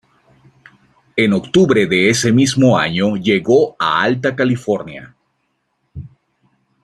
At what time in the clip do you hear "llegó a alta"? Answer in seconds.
3.17-4.35